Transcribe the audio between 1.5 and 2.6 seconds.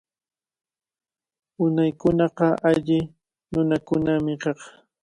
Unaykunaqa